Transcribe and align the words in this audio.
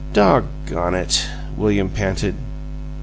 "Doggone 0.13 0.95
it!" 0.95 1.27
William 1.55 1.87
panted. 1.87 2.33